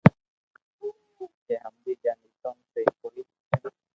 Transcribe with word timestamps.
ڪي 1.45 1.53
ھمجي 1.65 1.93
جا 2.03 2.13
نيتوڻ 2.21 2.55
سھي 2.71 2.81
ڪوئي 2.99 3.21
نن 3.21 3.75